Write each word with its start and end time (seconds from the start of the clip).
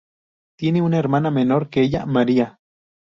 Tiene 0.57 0.81
una 0.81 0.97
hermana 0.97 1.29
menor 1.29 1.69
que 1.69 1.81
ella, 1.83 2.07
María. 2.07 2.57